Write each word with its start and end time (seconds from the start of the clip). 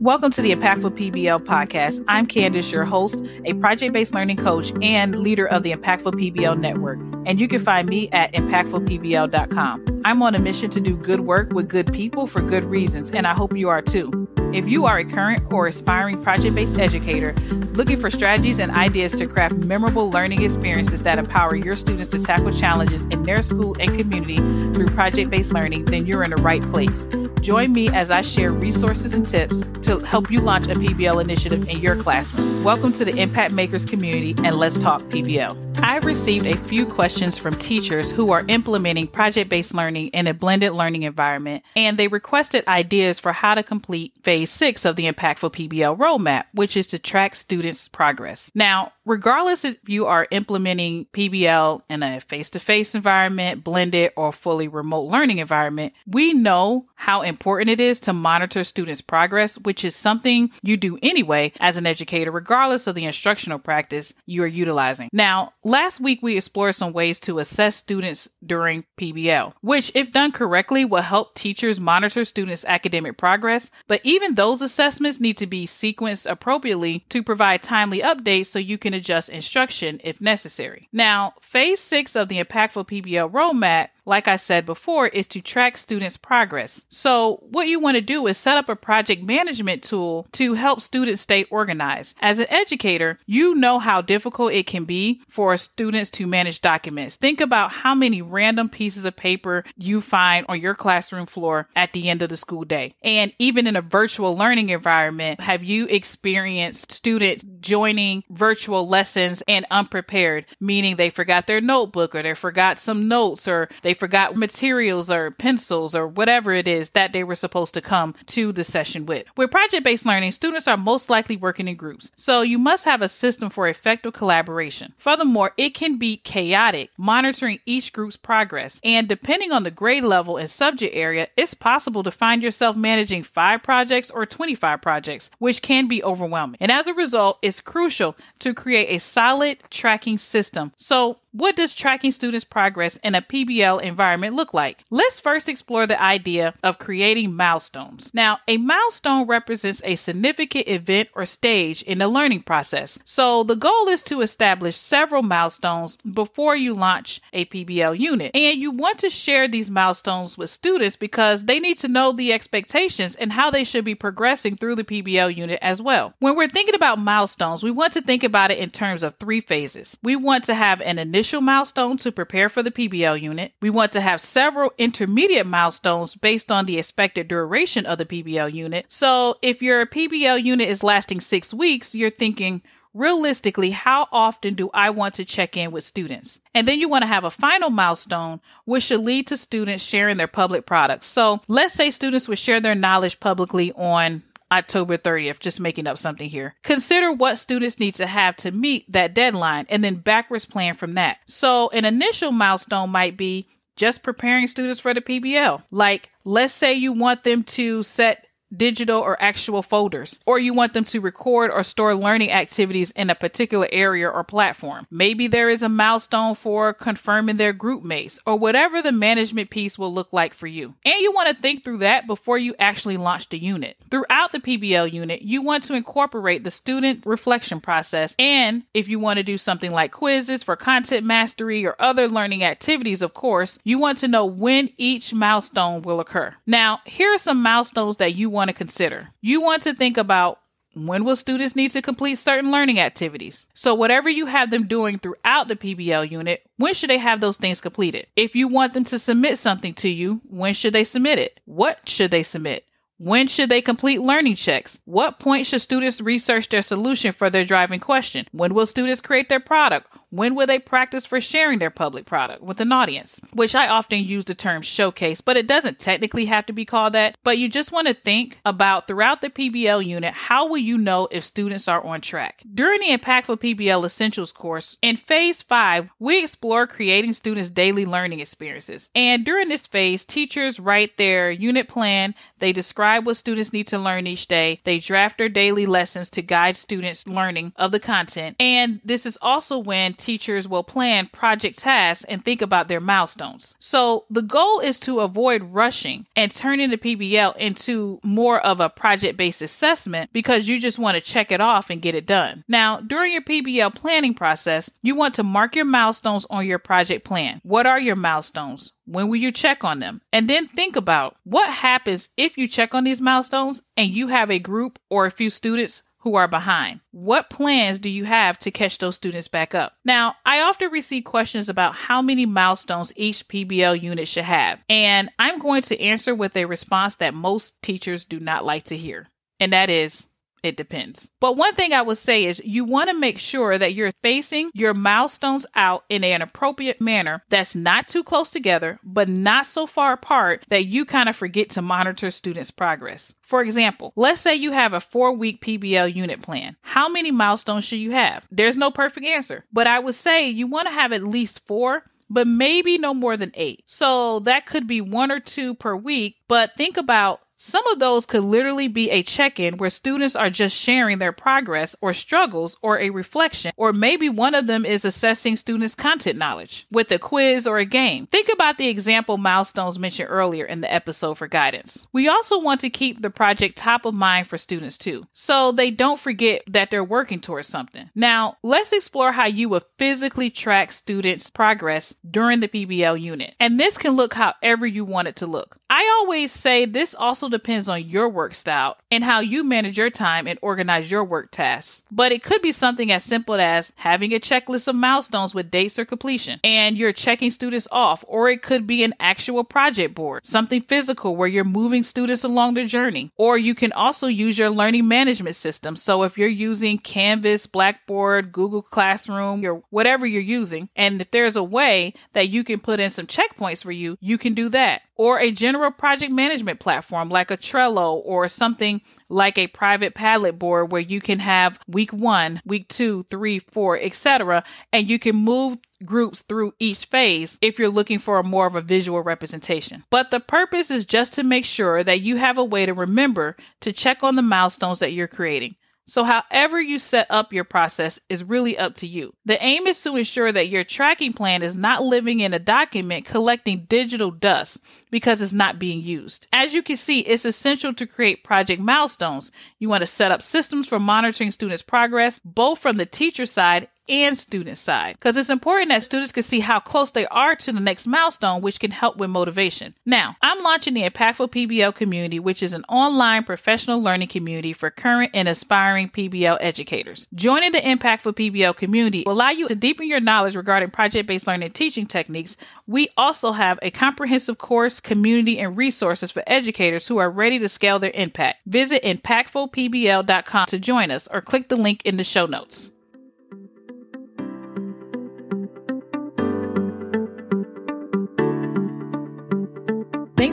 Welcome 0.00 0.30
to 0.30 0.40
the 0.40 0.50
Impactful 0.56 0.92
PBL 0.98 1.44
podcast. 1.44 2.02
I'm 2.08 2.26
Candice, 2.26 2.72
your 2.72 2.86
host, 2.86 3.22
a 3.44 3.52
project 3.52 3.92
based 3.92 4.14
learning 4.14 4.38
coach 4.38 4.72
and 4.80 5.14
leader 5.20 5.46
of 5.46 5.62
the 5.62 5.72
Impactful 5.72 6.14
PBL 6.14 6.58
network. 6.58 6.98
And 7.26 7.38
you 7.38 7.46
can 7.46 7.62
find 7.62 7.86
me 7.86 8.08
at 8.08 8.32
impactfulpbl.com. 8.32 9.89
I'm 10.02 10.22
on 10.22 10.34
a 10.34 10.40
mission 10.40 10.70
to 10.70 10.80
do 10.80 10.96
good 10.96 11.20
work 11.20 11.52
with 11.52 11.68
good 11.68 11.92
people 11.92 12.26
for 12.26 12.40
good 12.40 12.64
reasons, 12.64 13.10
and 13.10 13.26
I 13.26 13.34
hope 13.34 13.54
you 13.54 13.68
are 13.68 13.82
too. 13.82 14.28
If 14.54 14.66
you 14.66 14.86
are 14.86 14.98
a 14.98 15.04
current 15.04 15.52
or 15.52 15.66
aspiring 15.66 16.22
project 16.22 16.54
based 16.54 16.78
educator 16.78 17.34
looking 17.74 18.00
for 18.00 18.10
strategies 18.10 18.58
and 18.58 18.72
ideas 18.72 19.12
to 19.12 19.26
craft 19.26 19.56
memorable 19.66 20.10
learning 20.10 20.42
experiences 20.42 21.02
that 21.02 21.18
empower 21.18 21.54
your 21.54 21.76
students 21.76 22.10
to 22.12 22.22
tackle 22.22 22.52
challenges 22.52 23.02
in 23.04 23.22
their 23.24 23.42
school 23.42 23.76
and 23.78 23.96
community 23.98 24.38
through 24.74 24.86
project 24.86 25.30
based 25.30 25.52
learning, 25.52 25.84
then 25.84 26.06
you're 26.06 26.24
in 26.24 26.30
the 26.30 26.42
right 26.42 26.62
place. 26.72 27.06
Join 27.42 27.72
me 27.72 27.88
as 27.90 28.10
I 28.10 28.22
share 28.22 28.52
resources 28.52 29.12
and 29.12 29.26
tips 29.26 29.64
to 29.82 29.98
help 29.98 30.30
you 30.30 30.40
launch 30.40 30.66
a 30.66 30.74
PBL 30.74 31.20
initiative 31.20 31.68
in 31.68 31.78
your 31.78 31.96
classroom. 31.96 32.64
Welcome 32.64 32.94
to 32.94 33.04
the 33.04 33.14
Impact 33.16 33.52
Makers 33.52 33.84
community 33.84 34.34
and 34.38 34.56
let's 34.56 34.78
talk 34.78 35.02
PBL. 35.02 35.69
I've 35.82 36.04
received 36.04 36.46
a 36.46 36.56
few 36.56 36.84
questions 36.84 37.38
from 37.38 37.54
teachers 37.54 38.10
who 38.10 38.32
are 38.32 38.44
implementing 38.48 39.06
project 39.06 39.48
based 39.48 39.74
learning 39.74 40.08
in 40.08 40.26
a 40.26 40.34
blended 40.34 40.72
learning 40.72 41.04
environment, 41.04 41.64
and 41.74 41.98
they 41.98 42.06
requested 42.06 42.66
ideas 42.68 43.18
for 43.18 43.32
how 43.32 43.54
to 43.54 43.62
complete 43.62 44.12
phase 44.22 44.50
six 44.50 44.84
of 44.84 44.96
the 44.96 45.10
Impactful 45.10 45.52
PBL 45.52 45.96
roadmap, 45.96 46.44
which 46.52 46.76
is 46.76 46.86
to 46.88 46.98
track 46.98 47.34
students' 47.34 47.88
progress. 47.88 48.50
Now, 48.54 48.92
regardless 49.10 49.64
if 49.64 49.76
you 49.88 50.06
are 50.06 50.28
implementing 50.30 51.04
PBL 51.06 51.82
in 51.90 52.02
a 52.04 52.20
face 52.20 52.48
to 52.50 52.60
face 52.60 52.94
environment, 52.94 53.64
blended, 53.64 54.12
or 54.16 54.30
fully 54.30 54.68
remote 54.68 55.10
learning 55.10 55.38
environment, 55.38 55.92
we 56.06 56.32
know 56.32 56.86
how 56.94 57.22
important 57.22 57.70
it 57.70 57.80
is 57.80 57.98
to 57.98 58.12
monitor 58.12 58.62
students' 58.62 59.00
progress, 59.00 59.58
which 59.58 59.84
is 59.84 59.96
something 59.96 60.50
you 60.62 60.76
do 60.76 60.96
anyway 61.02 61.52
as 61.58 61.76
an 61.76 61.86
educator, 61.86 62.30
regardless 62.30 62.86
of 62.86 62.94
the 62.94 63.04
instructional 63.04 63.58
practice 63.58 64.14
you 64.26 64.44
are 64.44 64.46
utilizing. 64.46 65.08
Now, 65.12 65.54
last 65.64 65.98
week 65.98 66.20
we 66.22 66.36
explored 66.36 66.76
some 66.76 66.92
ways 66.92 67.18
to 67.20 67.40
assess 67.40 67.74
students 67.74 68.28
during 68.46 68.84
PBL, 68.96 69.54
which, 69.60 69.90
if 69.94 70.12
done 70.12 70.30
correctly, 70.30 70.84
will 70.84 71.02
help 71.02 71.34
teachers 71.34 71.80
monitor 71.80 72.24
students' 72.24 72.64
academic 72.64 73.16
progress. 73.16 73.72
But 73.88 74.02
even 74.04 74.36
those 74.36 74.62
assessments 74.62 75.18
need 75.18 75.36
to 75.38 75.48
be 75.48 75.66
sequenced 75.66 76.30
appropriately 76.30 77.04
to 77.08 77.24
provide 77.24 77.64
timely 77.64 78.02
updates 78.02 78.46
so 78.46 78.60
you 78.60 78.78
can 78.78 78.99
adjust 79.00 79.28
instruction 79.28 80.00
if 80.04 80.20
necessary. 80.20 80.88
Now, 80.92 81.34
phase 81.40 81.80
six 81.80 82.14
of 82.14 82.28
the 82.28 82.42
Impactful 82.42 82.86
PBL 82.88 83.32
roadmap 83.32 83.88
like 84.10 84.28
I 84.28 84.36
said 84.36 84.66
before, 84.66 85.06
is 85.06 85.26
to 85.28 85.40
track 85.40 85.78
students' 85.78 86.16
progress. 86.16 86.84
So, 86.88 87.36
what 87.48 87.68
you 87.68 87.78
want 87.78 87.94
to 87.94 88.02
do 88.02 88.26
is 88.26 88.36
set 88.36 88.58
up 88.58 88.68
a 88.68 88.74
project 88.74 89.22
management 89.22 89.84
tool 89.84 90.26
to 90.32 90.54
help 90.54 90.80
students 90.80 91.22
stay 91.22 91.44
organized. 91.44 92.16
As 92.20 92.40
an 92.40 92.46
educator, 92.50 93.20
you 93.24 93.54
know 93.54 93.78
how 93.78 94.02
difficult 94.02 94.52
it 94.52 94.66
can 94.66 94.84
be 94.84 95.22
for 95.28 95.56
students 95.56 96.10
to 96.10 96.26
manage 96.26 96.60
documents. 96.60 97.14
Think 97.14 97.40
about 97.40 97.70
how 97.70 97.94
many 97.94 98.20
random 98.20 98.68
pieces 98.68 99.04
of 99.04 99.14
paper 99.14 99.64
you 99.78 100.00
find 100.00 100.44
on 100.48 100.60
your 100.60 100.74
classroom 100.74 101.26
floor 101.26 101.68
at 101.76 101.92
the 101.92 102.10
end 102.10 102.20
of 102.20 102.30
the 102.30 102.36
school 102.36 102.64
day. 102.64 102.94
And 103.02 103.32
even 103.38 103.68
in 103.68 103.76
a 103.76 103.82
virtual 103.82 104.36
learning 104.36 104.70
environment, 104.70 105.40
have 105.40 105.62
you 105.62 105.86
experienced 105.86 106.90
students 106.90 107.44
joining 107.60 108.24
virtual 108.28 108.88
lessons 108.88 109.40
and 109.46 109.64
unprepared, 109.70 110.46
meaning 110.58 110.96
they 110.96 111.10
forgot 111.10 111.46
their 111.46 111.60
notebook 111.60 112.16
or 112.16 112.24
they 112.24 112.34
forgot 112.34 112.76
some 112.76 113.06
notes 113.06 113.46
or 113.46 113.68
they 113.82 113.94
forgot 114.00 114.36
materials 114.36 115.10
or 115.10 115.30
pencils 115.30 115.94
or 115.94 116.08
whatever 116.08 116.52
it 116.52 116.66
is 116.66 116.90
that 116.90 117.12
they 117.12 117.22
were 117.22 117.34
supposed 117.34 117.74
to 117.74 117.80
come 117.80 118.14
to 118.26 118.50
the 118.50 118.64
session 118.64 119.06
with. 119.06 119.26
With 119.36 119.50
project 119.50 119.84
based 119.84 120.06
learning, 120.06 120.32
students 120.32 120.66
are 120.66 120.76
most 120.76 121.10
likely 121.10 121.36
working 121.36 121.68
in 121.68 121.76
groups, 121.76 122.10
so 122.16 122.40
you 122.40 122.58
must 122.58 122.84
have 122.86 123.02
a 123.02 123.08
system 123.08 123.50
for 123.50 123.68
effective 123.68 124.14
collaboration. 124.14 124.94
Furthermore, 124.98 125.52
it 125.56 125.74
can 125.74 125.98
be 125.98 126.16
chaotic 126.16 126.90
monitoring 126.96 127.60
each 127.66 127.92
group's 127.92 128.16
progress, 128.16 128.80
and 128.82 129.06
depending 129.06 129.52
on 129.52 129.62
the 129.62 129.70
grade 129.70 130.04
level 130.04 130.36
and 130.36 130.50
subject 130.50 130.96
area, 130.96 131.28
it's 131.36 131.54
possible 131.54 132.02
to 132.02 132.10
find 132.10 132.42
yourself 132.42 132.76
managing 132.76 133.22
five 133.22 133.62
projects 133.62 134.10
or 134.10 134.24
25 134.26 134.80
projects, 134.80 135.30
which 135.38 135.62
can 135.62 135.86
be 135.86 136.02
overwhelming. 136.02 136.56
And 136.60 136.72
as 136.72 136.86
a 136.86 136.94
result, 136.94 137.38
it's 137.42 137.60
crucial 137.60 138.16
to 138.40 138.54
create 138.54 138.88
a 138.88 138.98
solid 138.98 139.58
tracking 139.70 140.18
system. 140.18 140.72
So, 140.76 141.18
what 141.32 141.54
does 141.54 141.74
tracking 141.74 142.10
students' 142.10 142.44
progress 142.44 142.96
in 142.98 143.14
a 143.14 143.22
PBL 143.22 143.82
environment 143.90 144.36
look 144.36 144.54
like? 144.54 144.84
Let's 144.88 145.20
first 145.20 145.48
explore 145.48 145.86
the 145.86 146.00
idea 146.00 146.54
of 146.62 146.78
creating 146.78 147.34
milestones. 147.34 148.12
Now, 148.14 148.38
a 148.48 148.56
milestone 148.56 149.26
represents 149.26 149.82
a 149.84 149.96
significant 149.96 150.68
event 150.68 151.08
or 151.14 151.26
stage 151.26 151.82
in 151.82 151.98
the 151.98 152.08
learning 152.08 152.42
process. 152.42 152.98
So, 153.04 153.42
the 153.42 153.56
goal 153.56 153.88
is 153.88 154.02
to 154.04 154.22
establish 154.22 154.76
several 154.76 155.22
milestones 155.22 155.96
before 155.96 156.56
you 156.56 156.72
launch 156.72 157.20
a 157.32 157.44
PBL 157.44 157.98
unit. 157.98 158.30
And 158.34 158.58
you 158.58 158.70
want 158.70 158.98
to 159.00 159.10
share 159.10 159.48
these 159.48 159.70
milestones 159.70 160.38
with 160.38 160.50
students 160.50 160.96
because 160.96 161.44
they 161.44 161.60
need 161.60 161.78
to 161.78 161.88
know 161.88 162.12
the 162.12 162.32
expectations 162.32 163.16
and 163.16 163.32
how 163.32 163.50
they 163.50 163.64
should 163.64 163.84
be 163.84 163.94
progressing 163.94 164.56
through 164.56 164.76
the 164.76 164.84
PBL 164.84 165.36
unit 165.36 165.58
as 165.60 165.82
well. 165.82 166.14
When 166.20 166.36
we're 166.36 166.48
thinking 166.48 166.74
about 166.74 166.98
milestones, 166.98 167.62
we 167.62 167.70
want 167.70 167.92
to 167.94 168.02
think 168.02 168.22
about 168.22 168.50
it 168.50 168.58
in 168.58 168.70
terms 168.70 169.02
of 169.02 169.16
three 169.16 169.40
phases. 169.40 169.98
We 170.02 170.16
want 170.16 170.44
to 170.44 170.54
have 170.54 170.80
an 170.80 170.98
initial 170.98 171.40
milestone 171.40 171.96
to 171.98 172.12
prepare 172.12 172.48
for 172.48 172.62
the 172.62 172.70
PBL 172.70 173.20
unit. 173.20 173.52
We 173.60 173.69
want 173.70 173.92
to 173.92 174.00
have 174.00 174.20
several 174.20 174.72
intermediate 174.78 175.46
milestones 175.46 176.14
based 176.14 176.52
on 176.52 176.66
the 176.66 176.78
expected 176.78 177.28
duration 177.28 177.86
of 177.86 177.98
the 177.98 178.06
PBL 178.06 178.52
unit. 178.52 178.86
So 178.88 179.38
if 179.42 179.62
your 179.62 179.86
PBL 179.86 180.42
unit 180.42 180.68
is 180.68 180.82
lasting 180.82 181.20
six 181.20 181.54
weeks, 181.54 181.94
you're 181.94 182.10
thinking, 182.10 182.62
realistically, 182.94 183.70
how 183.70 184.08
often 184.12 184.54
do 184.54 184.70
I 184.74 184.90
want 184.90 185.14
to 185.14 185.24
check 185.24 185.56
in 185.56 185.70
with 185.70 185.84
students? 185.84 186.40
And 186.54 186.66
then 186.66 186.80
you 186.80 186.88
want 186.88 187.02
to 187.02 187.08
have 187.08 187.24
a 187.24 187.30
final 187.30 187.70
milestone, 187.70 188.40
which 188.64 188.84
should 188.84 189.00
lead 189.00 189.26
to 189.28 189.36
students 189.36 189.84
sharing 189.84 190.16
their 190.16 190.26
public 190.26 190.66
products. 190.66 191.06
So 191.06 191.40
let's 191.48 191.74
say 191.74 191.90
students 191.90 192.28
would 192.28 192.38
share 192.38 192.60
their 192.60 192.74
knowledge 192.74 193.20
publicly 193.20 193.72
on 193.72 194.22
October 194.52 194.98
30th, 194.98 195.38
just 195.38 195.60
making 195.60 195.86
up 195.86 195.96
something 195.96 196.28
here. 196.28 196.56
Consider 196.64 197.12
what 197.12 197.38
students 197.38 197.78
need 197.78 197.94
to 197.94 198.06
have 198.06 198.34
to 198.36 198.50
meet 198.50 198.90
that 198.90 199.14
deadline 199.14 199.66
and 199.68 199.84
then 199.84 199.94
backwards 199.96 200.44
plan 200.44 200.74
from 200.74 200.94
that. 200.94 201.18
So, 201.26 201.68
an 201.70 201.84
initial 201.84 202.32
milestone 202.32 202.90
might 202.90 203.16
be 203.16 203.46
just 203.80 204.02
preparing 204.02 204.46
students 204.46 204.78
for 204.78 204.92
the 204.92 205.00
PBL. 205.00 205.62
Like, 205.70 206.10
let's 206.26 206.52
say 206.52 206.74
you 206.74 206.92
want 206.92 207.22
them 207.22 207.42
to 207.44 207.82
set 207.82 208.26
digital 208.54 209.00
or 209.00 209.20
actual 209.22 209.62
folders, 209.62 210.20
or 210.26 210.38
you 210.38 210.52
want 210.52 210.72
them 210.72 210.84
to 210.84 211.00
record 211.00 211.50
or 211.50 211.62
store 211.62 211.94
learning 211.94 212.32
activities 212.32 212.90
in 212.92 213.10
a 213.10 213.14
particular 213.14 213.68
area 213.70 214.08
or 214.08 214.24
platform. 214.24 214.86
Maybe 214.90 215.26
there 215.26 215.50
is 215.50 215.62
a 215.62 215.68
milestone 215.68 216.34
for 216.34 216.72
confirming 216.72 217.36
their 217.36 217.52
group 217.52 217.82
mates, 217.82 218.18
or 218.26 218.36
whatever 218.36 218.82
the 218.82 218.92
management 218.92 219.50
piece 219.50 219.78
will 219.78 219.92
look 219.92 220.12
like 220.12 220.34
for 220.34 220.46
you. 220.46 220.74
And 220.84 221.00
you 221.00 221.12
want 221.12 221.28
to 221.28 221.40
think 221.40 221.64
through 221.64 221.78
that 221.78 222.06
before 222.06 222.38
you 222.38 222.54
actually 222.58 222.96
launch 222.96 223.28
the 223.28 223.38
unit. 223.38 223.76
Throughout 223.90 224.32
the 224.32 224.40
PBL 224.40 224.92
unit, 224.92 225.22
you 225.22 225.42
want 225.42 225.64
to 225.64 225.74
incorporate 225.74 226.44
the 226.44 226.50
student 226.50 227.06
reflection 227.06 227.60
process, 227.60 228.14
and 228.18 228.64
if 228.74 228.88
you 228.88 228.98
want 228.98 229.18
to 229.18 229.22
do 229.22 229.38
something 229.38 229.70
like 229.70 229.92
quizzes 229.92 230.42
for 230.42 230.56
content 230.56 231.06
mastery 231.06 231.64
or 231.64 231.76
other 231.78 232.08
learning 232.08 232.44
activities, 232.44 233.02
of 233.02 233.14
course, 233.14 233.58
you 233.64 233.78
want 233.78 233.98
to 233.98 234.08
know 234.08 234.24
when 234.24 234.70
each 234.76 235.12
milestone 235.12 235.82
will 235.82 236.00
occur. 236.00 236.34
Now, 236.46 236.80
here 236.84 237.12
are 237.12 237.18
some 237.18 237.42
milestones 237.42 237.96
that 237.98 238.14
you 238.14 238.30
want 238.30 238.39
want 238.40 238.48
to 238.48 238.54
consider. 238.54 239.08
You 239.20 239.42
want 239.42 239.60
to 239.64 239.74
think 239.74 239.98
about 239.98 240.38
when 240.74 241.04
will 241.04 241.16
students 241.16 241.54
need 241.54 241.72
to 241.72 241.82
complete 241.82 242.14
certain 242.14 242.50
learning 242.50 242.80
activities? 242.80 243.48
So, 243.52 243.74
whatever 243.74 244.08
you 244.08 244.24
have 244.24 244.50
them 244.50 244.66
doing 244.66 244.98
throughout 244.98 245.48
the 245.48 245.56
PBL 245.56 246.10
unit, 246.10 246.42
when 246.56 246.72
should 246.72 246.88
they 246.88 246.96
have 246.96 247.20
those 247.20 247.36
things 247.36 247.60
completed? 247.60 248.06
If 248.16 248.34
you 248.34 248.48
want 248.48 248.72
them 248.72 248.84
to 248.84 248.98
submit 248.98 249.36
something 249.36 249.74
to 249.74 249.90
you, 249.90 250.22
when 250.24 250.54
should 250.54 250.72
they 250.72 250.84
submit 250.84 251.18
it? 251.18 251.38
What 251.44 251.86
should 251.86 252.10
they 252.10 252.22
submit? 252.22 252.64
When 252.96 253.26
should 253.28 253.50
they 253.50 253.60
complete 253.60 254.00
learning 254.00 254.36
checks? 254.36 254.78
What 254.86 255.20
point 255.20 255.46
should 255.46 255.60
students 255.60 256.00
research 256.00 256.48
their 256.48 256.62
solution 256.62 257.12
for 257.12 257.28
their 257.28 257.44
driving 257.44 257.80
question? 257.80 258.26
When 258.32 258.54
will 258.54 258.64
students 258.64 259.02
create 259.02 259.28
their 259.28 259.40
product? 259.40 259.86
When 260.10 260.34
will 260.34 260.46
they 260.46 260.58
practice 260.58 261.06
for 261.06 261.20
sharing 261.20 261.60
their 261.60 261.70
public 261.70 262.04
product 262.04 262.42
with 262.42 262.60
an 262.60 262.72
audience? 262.72 263.20
Which 263.32 263.54
I 263.54 263.68
often 263.68 264.00
use 264.00 264.24
the 264.24 264.34
term 264.34 264.60
showcase, 264.60 265.20
but 265.20 265.36
it 265.36 265.46
doesn't 265.46 265.78
technically 265.78 266.26
have 266.26 266.46
to 266.46 266.52
be 266.52 266.64
called 266.64 266.94
that. 266.94 267.16
But 267.22 267.38
you 267.38 267.48
just 267.48 267.70
want 267.70 267.86
to 267.86 267.94
think 267.94 268.40
about 268.44 268.88
throughout 268.88 269.20
the 269.20 269.30
PBL 269.30 269.86
unit, 269.86 270.12
how 270.12 270.48
will 270.48 270.58
you 270.58 270.76
know 270.76 271.06
if 271.12 271.24
students 271.24 271.68
are 271.68 271.84
on 271.84 272.00
track? 272.00 272.42
During 272.52 272.80
the 272.80 272.96
Impactful 272.96 273.38
PBL 273.38 273.84
Essentials 273.84 274.32
course, 274.32 274.76
in 274.82 274.96
phase 274.96 275.42
five, 275.42 275.90
we 276.00 276.22
explore 276.22 276.66
creating 276.66 277.12
students' 277.12 277.48
daily 277.48 277.86
learning 277.86 278.18
experiences. 278.18 278.90
And 278.96 279.24
during 279.24 279.48
this 279.48 279.68
phase, 279.68 280.04
teachers 280.04 280.58
write 280.58 280.96
their 280.96 281.30
unit 281.30 281.68
plan, 281.68 282.16
they 282.38 282.52
describe 282.52 283.06
what 283.06 283.16
students 283.16 283.52
need 283.52 283.68
to 283.68 283.78
learn 283.78 284.08
each 284.08 284.26
day, 284.26 284.60
they 284.64 284.80
draft 284.80 285.18
their 285.18 285.28
daily 285.28 285.66
lessons 285.66 286.10
to 286.10 286.22
guide 286.22 286.56
students' 286.56 287.06
learning 287.06 287.52
of 287.54 287.70
the 287.70 287.78
content. 287.78 288.34
And 288.40 288.80
this 288.84 289.06
is 289.06 289.16
also 289.22 289.56
when 289.56 289.94
teachers 290.00 290.48
will 290.48 290.64
plan 290.64 291.08
project 291.12 291.58
tasks 291.58 292.04
and 292.04 292.24
think 292.24 292.42
about 292.42 292.68
their 292.68 292.80
milestones. 292.80 293.56
So 293.58 294.04
the 294.10 294.22
goal 294.22 294.60
is 294.60 294.80
to 294.80 295.00
avoid 295.00 295.42
rushing 295.42 296.06
and 296.16 296.32
turning 296.32 296.70
the 296.70 296.76
PBL 296.76 297.36
into 297.36 298.00
more 298.02 298.40
of 298.40 298.60
a 298.60 298.68
project 298.68 299.16
based 299.16 299.42
assessment 299.42 300.10
because 300.12 300.48
you 300.48 300.60
just 300.60 300.78
want 300.78 300.96
to 300.96 301.00
check 301.00 301.30
it 301.30 301.40
off 301.40 301.70
and 301.70 301.82
get 301.82 301.94
it 301.94 302.06
done. 302.06 302.44
Now, 302.48 302.80
during 302.80 303.12
your 303.12 303.22
PBL 303.22 303.74
planning 303.74 304.14
process, 304.14 304.70
you 304.82 304.94
want 304.94 305.14
to 305.14 305.22
mark 305.22 305.54
your 305.54 305.64
milestones 305.64 306.26
on 306.30 306.46
your 306.46 306.58
project 306.58 307.04
plan. 307.04 307.40
What 307.44 307.66
are 307.66 307.80
your 307.80 307.96
milestones? 307.96 308.72
When 308.86 309.08
will 309.08 309.16
you 309.16 309.30
check 309.30 309.62
on 309.62 309.78
them? 309.78 310.00
And 310.12 310.28
then 310.28 310.48
think 310.48 310.74
about 310.74 311.16
what 311.24 311.48
happens 311.48 312.08
if 312.16 312.36
you 312.36 312.48
check 312.48 312.74
on 312.74 312.82
these 312.82 313.00
milestones 313.00 313.62
and 313.76 313.90
you 313.90 314.08
have 314.08 314.30
a 314.30 314.40
group 314.40 314.78
or 314.88 315.06
a 315.06 315.10
few 315.10 315.30
students 315.30 315.82
who 316.00 316.14
are 316.16 316.28
behind. 316.28 316.80
What 316.90 317.30
plans 317.30 317.78
do 317.78 317.88
you 317.88 318.04
have 318.04 318.38
to 318.40 318.50
catch 318.50 318.78
those 318.78 318.96
students 318.96 319.28
back 319.28 319.54
up? 319.54 319.74
Now, 319.84 320.16
I 320.26 320.40
often 320.40 320.70
receive 320.70 321.04
questions 321.04 321.48
about 321.48 321.74
how 321.74 322.02
many 322.02 322.26
milestones 322.26 322.92
each 322.96 323.26
PBL 323.28 323.80
unit 323.80 324.08
should 324.08 324.24
have, 324.24 324.62
and 324.68 325.10
I'm 325.18 325.38
going 325.38 325.62
to 325.62 325.80
answer 325.80 326.14
with 326.14 326.36
a 326.36 326.46
response 326.46 326.96
that 326.96 327.14
most 327.14 327.60
teachers 327.62 328.04
do 328.04 328.18
not 328.18 328.44
like 328.44 328.64
to 328.64 328.76
hear, 328.76 329.06
and 329.38 329.52
that 329.52 329.70
is 329.70 330.06
it 330.42 330.56
depends. 330.56 331.10
But 331.20 331.36
one 331.36 331.54
thing 331.54 331.72
I 331.72 331.82
would 331.82 331.98
say 331.98 332.24
is 332.24 332.42
you 332.44 332.64
want 332.64 332.90
to 332.90 332.98
make 332.98 333.18
sure 333.18 333.58
that 333.58 333.74
you're 333.74 333.92
facing 334.02 334.50
your 334.54 334.74
milestones 334.74 335.46
out 335.54 335.84
in 335.88 336.04
an 336.04 336.22
appropriate 336.22 336.80
manner 336.80 337.22
that's 337.28 337.54
not 337.54 337.88
too 337.88 338.02
close 338.02 338.30
together, 338.30 338.78
but 338.82 339.08
not 339.08 339.46
so 339.46 339.66
far 339.66 339.92
apart 339.92 340.44
that 340.48 340.66
you 340.66 340.84
kind 340.84 341.08
of 341.08 341.16
forget 341.16 341.50
to 341.50 341.62
monitor 341.62 342.10
students' 342.10 342.50
progress. 342.50 343.14
For 343.22 343.42
example, 343.42 343.92
let's 343.96 344.20
say 344.20 344.34
you 344.34 344.52
have 344.52 344.72
a 344.72 344.80
four 344.80 345.12
week 345.12 345.44
PBL 345.44 345.94
unit 345.94 346.22
plan. 346.22 346.56
How 346.62 346.88
many 346.88 347.10
milestones 347.10 347.64
should 347.64 347.78
you 347.78 347.92
have? 347.92 348.26
There's 348.30 348.56
no 348.56 348.70
perfect 348.70 349.06
answer, 349.06 349.44
but 349.52 349.66
I 349.66 349.78
would 349.78 349.94
say 349.94 350.28
you 350.28 350.46
want 350.46 350.68
to 350.68 350.74
have 350.74 350.92
at 350.92 351.04
least 351.04 351.46
four 351.46 351.84
but 352.10 352.26
maybe 352.26 352.76
no 352.76 352.92
more 352.92 353.16
than 353.16 353.30
eight. 353.34 353.62
So 353.66 354.18
that 354.20 354.44
could 354.44 354.66
be 354.66 354.80
one 354.80 355.12
or 355.12 355.20
two 355.20 355.54
per 355.54 355.76
week. 355.76 356.16
But 356.26 356.50
think 356.56 356.76
about 356.76 357.20
some 357.42 357.66
of 357.68 357.78
those 357.78 358.04
could 358.04 358.22
literally 358.22 358.68
be 358.68 358.90
a 358.90 359.02
check 359.02 359.40
in 359.40 359.56
where 359.56 359.70
students 359.70 360.14
are 360.14 360.28
just 360.28 360.54
sharing 360.54 360.98
their 360.98 361.10
progress 361.10 361.74
or 361.80 361.94
struggles 361.94 362.54
or 362.60 362.78
a 362.78 362.90
reflection, 362.90 363.50
or 363.56 363.72
maybe 363.72 364.10
one 364.10 364.34
of 364.34 364.46
them 364.46 364.66
is 364.66 364.84
assessing 364.84 365.38
students' 365.38 365.74
content 365.74 366.18
knowledge 366.18 366.66
with 366.70 366.92
a 366.92 366.98
quiz 366.98 367.46
or 367.46 367.56
a 367.56 367.64
game. 367.64 368.06
Think 368.08 368.28
about 368.30 368.58
the 368.58 368.68
example 368.68 369.16
milestones 369.16 369.78
mentioned 369.78 370.10
earlier 370.10 370.44
in 370.44 370.60
the 370.60 370.70
episode 370.70 371.14
for 371.14 371.28
guidance. 371.28 371.86
We 371.94 372.08
also 372.08 372.38
want 372.38 372.60
to 372.60 372.68
keep 372.68 373.00
the 373.00 373.08
project 373.08 373.56
top 373.56 373.86
of 373.86 373.94
mind 373.94 374.26
for 374.26 374.36
students 374.36 374.76
too, 374.76 375.06
so 375.14 375.50
they 375.50 375.70
don't 375.70 375.98
forget 375.98 376.42
that 376.46 376.70
they're 376.70 376.84
working 376.84 377.20
towards 377.20 377.48
something. 377.48 377.88
Now, 377.94 378.36
let's 378.42 378.74
explore 378.74 379.12
how 379.12 379.26
you 379.26 379.48
would 379.48 379.64
physically 379.78 380.28
track 380.28 380.72
students' 380.72 381.30
progress 381.30 381.94
during 382.08 382.40
the 382.40 382.48
PBL 382.48 383.00
unit. 383.00 383.34
And 383.40 383.58
this 383.58 383.78
can 383.78 383.92
look 383.92 384.12
however 384.12 384.66
you 384.66 384.84
want 384.84 385.08
it 385.08 385.16
to 385.16 385.26
look. 385.26 385.56
I 385.70 385.88
always 386.00 386.32
say 386.32 386.66
this 386.66 386.94
also 386.94 387.29
depends 387.30 387.68
on 387.68 387.84
your 387.84 388.08
work 388.08 388.34
style 388.34 388.76
and 388.90 389.02
how 389.02 389.20
you 389.20 389.42
manage 389.44 389.78
your 389.78 389.90
time 389.90 390.26
and 390.26 390.38
organize 390.42 390.90
your 390.90 391.04
work 391.04 391.30
tasks. 391.30 391.84
But 391.90 392.12
it 392.12 392.22
could 392.22 392.42
be 392.42 392.52
something 392.52 392.92
as 392.92 393.04
simple 393.04 393.36
as 393.36 393.72
having 393.76 394.12
a 394.12 394.20
checklist 394.20 394.68
of 394.68 394.76
milestones 394.76 395.34
with 395.34 395.50
dates 395.50 395.78
or 395.78 395.84
completion, 395.84 396.40
and 396.44 396.76
you're 396.76 396.92
checking 396.92 397.30
students 397.30 397.68
off, 397.70 398.04
or 398.08 398.28
it 398.28 398.42
could 398.42 398.66
be 398.66 398.84
an 398.84 398.94
actual 399.00 399.44
project 399.44 399.94
board, 399.94 400.26
something 400.26 400.60
physical 400.60 401.16
where 401.16 401.28
you're 401.28 401.44
moving 401.44 401.82
students 401.82 402.24
along 402.24 402.54
their 402.54 402.66
journey. 402.66 403.10
Or 403.16 403.38
you 403.38 403.54
can 403.54 403.72
also 403.72 404.06
use 404.06 404.38
your 404.38 404.50
learning 404.50 404.88
management 404.88 405.36
system. 405.36 405.76
So 405.76 406.02
if 406.02 406.18
you're 406.18 406.28
using 406.28 406.78
Canvas, 406.78 407.46
Blackboard, 407.46 408.32
Google 408.32 408.62
Classroom, 408.62 409.44
or 409.44 409.62
whatever 409.70 410.06
you're 410.06 410.20
using, 410.20 410.68
and 410.76 411.00
if 411.00 411.10
there's 411.10 411.36
a 411.36 411.42
way 411.42 411.94
that 412.12 412.28
you 412.28 412.44
can 412.44 412.60
put 412.60 412.80
in 412.80 412.90
some 412.90 413.06
checkpoints 413.06 413.62
for 413.62 413.72
you, 413.72 413.96
you 414.00 414.18
can 414.18 414.34
do 414.34 414.48
that 414.50 414.82
or 415.00 415.18
a 415.18 415.30
general 415.30 415.70
project 415.70 416.12
management 416.12 416.60
platform 416.60 417.08
like 417.08 417.30
a 417.30 417.36
Trello 417.38 418.02
or 418.04 418.28
something 418.28 418.82
like 419.08 419.38
a 419.38 419.46
private 419.46 419.94
Padlet 419.94 420.38
board 420.38 420.70
where 420.70 420.82
you 420.82 421.00
can 421.00 421.20
have 421.20 421.58
week 421.66 421.90
one, 421.90 422.42
week 422.44 422.68
two, 422.68 423.04
three, 423.04 423.38
four, 423.38 423.80
etc. 423.80 424.44
And 424.74 424.90
you 424.90 424.98
can 424.98 425.16
move 425.16 425.56
groups 425.86 426.20
through 426.28 426.52
each 426.58 426.84
phase 426.84 427.38
if 427.40 427.58
you're 427.58 427.70
looking 427.70 427.98
for 427.98 428.18
a 428.18 428.22
more 428.22 428.44
of 428.44 428.56
a 428.56 428.60
visual 428.60 429.00
representation. 429.00 429.84
But 429.88 430.10
the 430.10 430.20
purpose 430.20 430.70
is 430.70 430.84
just 430.84 431.14
to 431.14 431.24
make 431.24 431.46
sure 431.46 431.82
that 431.82 432.02
you 432.02 432.16
have 432.16 432.36
a 432.36 432.44
way 432.44 432.66
to 432.66 432.74
remember 432.74 433.36
to 433.62 433.72
check 433.72 434.02
on 434.02 434.16
the 434.16 434.22
milestones 434.22 434.80
that 434.80 434.92
you're 434.92 435.08
creating. 435.08 435.56
So, 435.90 436.04
however 436.04 436.60
you 436.60 436.78
set 436.78 437.08
up 437.10 437.32
your 437.32 437.42
process 437.42 437.98
is 438.08 438.22
really 438.22 438.56
up 438.56 438.76
to 438.76 438.86
you. 438.86 439.12
The 439.24 439.44
aim 439.44 439.66
is 439.66 439.82
to 439.82 439.96
ensure 439.96 440.30
that 440.30 440.48
your 440.48 440.62
tracking 440.62 441.12
plan 441.12 441.42
is 441.42 441.56
not 441.56 441.82
living 441.82 442.20
in 442.20 442.32
a 442.32 442.38
document 442.38 443.06
collecting 443.06 443.66
digital 443.68 444.12
dust 444.12 444.60
because 444.92 445.20
it's 445.20 445.32
not 445.32 445.58
being 445.58 445.82
used. 445.82 446.28
As 446.32 446.54
you 446.54 446.62
can 446.62 446.76
see, 446.76 447.00
it's 447.00 447.24
essential 447.24 447.74
to 447.74 447.88
create 447.88 448.22
project 448.22 448.62
milestones. 448.62 449.32
You 449.58 449.68
want 449.68 449.80
to 449.80 449.88
set 449.88 450.12
up 450.12 450.22
systems 450.22 450.68
for 450.68 450.78
monitoring 450.78 451.32
students' 451.32 451.60
progress, 451.60 452.20
both 452.24 452.60
from 452.60 452.76
the 452.76 452.86
teacher 452.86 453.26
side 453.26 453.66
and 453.90 454.16
student 454.16 454.56
side 454.56 454.94
because 454.94 455.16
it's 455.16 455.28
important 455.28 455.70
that 455.70 455.82
students 455.82 456.12
can 456.12 456.22
see 456.22 456.40
how 456.40 456.60
close 456.60 456.92
they 456.92 457.06
are 457.08 457.34
to 457.34 457.52
the 457.52 457.60
next 457.60 457.86
milestone, 457.86 458.40
which 458.40 458.60
can 458.60 458.70
help 458.70 458.96
with 458.96 459.10
motivation. 459.10 459.74
Now, 459.84 460.16
I'm 460.22 460.42
launching 460.42 460.74
the 460.74 460.88
Impactful 460.88 461.30
PBL 461.30 461.74
community, 461.74 462.18
which 462.18 462.42
is 462.42 462.52
an 462.52 462.64
online 462.68 463.24
professional 463.24 463.82
learning 463.82 464.08
community 464.08 464.52
for 464.52 464.70
current 464.70 465.10
and 465.12 465.28
aspiring 465.28 465.88
PBL 465.88 466.38
educators. 466.40 467.08
Joining 467.14 467.52
the 467.52 467.58
Impactful 467.58 468.14
PBL 468.14 468.56
community 468.56 469.02
will 469.04 469.14
allow 469.14 469.30
you 469.30 469.48
to 469.48 469.54
deepen 469.56 469.88
your 469.88 470.00
knowledge 470.00 470.36
regarding 470.36 470.70
project 470.70 471.08
based 471.08 471.26
learning 471.26 471.50
teaching 471.50 471.86
techniques. 471.86 472.36
We 472.66 472.88
also 472.96 473.32
have 473.32 473.58
a 473.62 473.70
comprehensive 473.70 474.38
course, 474.38 474.78
community, 474.78 475.38
and 475.40 475.56
resources 475.56 476.12
for 476.12 476.22
educators 476.26 476.86
who 476.86 476.98
are 476.98 477.10
ready 477.10 477.38
to 477.40 477.48
scale 477.48 477.78
their 477.78 477.90
impact. 477.94 478.38
Visit 478.46 478.82
impactfulpbl.com 478.84 480.46
to 480.46 480.58
join 480.58 480.90
us 480.90 481.08
or 481.10 481.20
click 481.20 481.48
the 481.48 481.56
link 481.56 481.82
in 481.84 481.96
the 481.96 482.04
show 482.04 482.26
notes. 482.26 482.70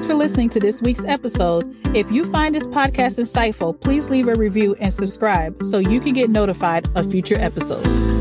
For 0.08 0.16
listening 0.16 0.48
to 0.48 0.60
this 0.62 0.82
week's 0.82 1.04
episode. 1.04 1.76
If 1.94 2.10
you 2.14 2.24
find 2.32 2.56
this 2.56 2.66
podcast 2.66 3.20
insightful, 3.20 3.78
please 3.82 4.10
leave 4.10 4.30
a 4.30 4.36
review 4.36 4.74
and 4.80 4.94
subscribe 4.94 5.62
so 5.66 5.80
you 5.80 6.00
can 6.00 6.14
get 6.14 6.30
notified 6.30 6.88
of 6.96 7.12
future 7.12 7.38
episodes. 7.38 8.17